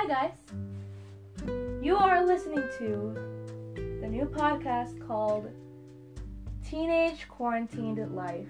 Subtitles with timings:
[0.00, 0.30] Hi, guys.
[1.82, 3.14] You are listening to
[4.00, 5.48] the new podcast called
[6.64, 8.46] Teenage Quarantined Life,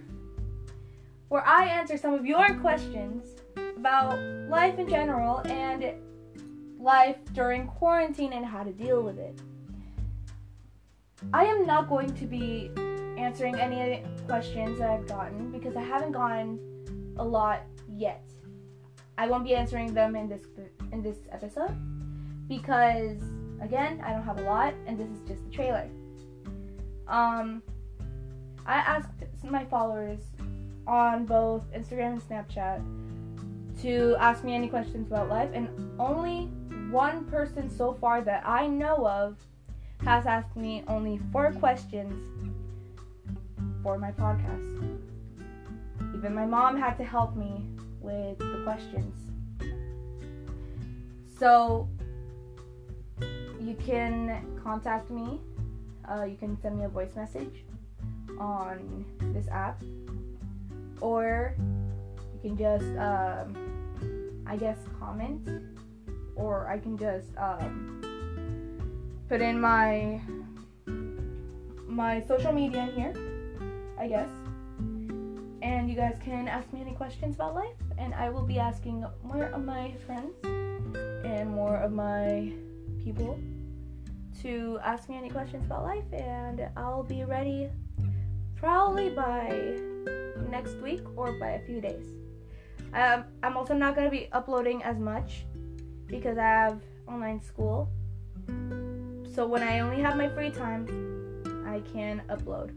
[1.30, 3.24] where I answer some of your questions
[3.78, 4.18] about
[4.50, 5.94] life in general and
[6.78, 9.40] life during quarantine and how to deal with it.
[11.32, 12.70] I am not going to be
[13.16, 16.58] answering any questions that I've gotten because I haven't gotten
[17.16, 18.22] a lot yet.
[19.18, 20.42] I won't be answering them in this
[20.92, 21.76] in this episode
[22.48, 23.18] because
[23.60, 25.88] again, I don't have a lot and this is just the trailer.
[27.08, 27.62] Um
[28.64, 29.10] I asked
[29.42, 30.20] my followers
[30.86, 36.46] on both Instagram and Snapchat to ask me any questions about life and only
[36.90, 39.36] one person so far that I know of
[40.04, 42.14] has asked me only four questions
[43.82, 44.98] for my podcast.
[46.14, 47.64] Even my mom had to help me
[48.00, 49.14] with the questions.
[51.38, 51.88] So
[53.60, 55.40] you can contact me.
[56.10, 57.64] Uh, you can send me a voice message
[58.38, 59.04] on
[59.34, 59.82] this app,
[61.00, 61.54] or
[62.32, 63.56] you can just, um,
[64.46, 65.48] I guess, comment,
[66.34, 68.00] or I can just um,
[69.28, 70.20] put in my
[71.86, 73.14] my social media in here,
[73.98, 74.28] I guess.
[75.68, 79.04] And you guys can ask me any questions about life, and I will be asking
[79.22, 82.50] more of my friends and more of my
[83.04, 83.38] people
[84.40, 87.68] to ask me any questions about life, and I'll be ready
[88.56, 89.76] probably by
[90.48, 92.06] next week or by a few days.
[92.94, 95.44] Um, I'm also not going to be uploading as much
[96.06, 97.90] because I have online school.
[99.34, 100.86] So when I only have my free time,
[101.66, 102.74] I can upload.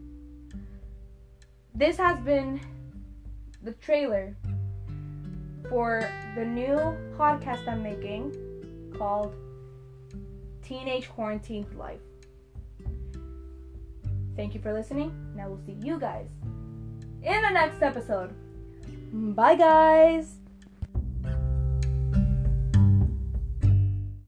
[1.74, 2.60] This has been
[3.62, 4.36] the trailer
[5.68, 6.76] for the new
[7.16, 8.32] podcast I'm making
[8.96, 9.34] called
[10.62, 12.00] Teenage Quarantine Life.
[14.36, 16.28] Thank you for listening, and I will see you guys
[17.22, 18.34] in the next episode.
[19.12, 20.41] Bye, guys.